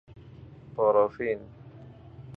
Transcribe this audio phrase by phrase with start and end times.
[0.75, 1.39] پارافین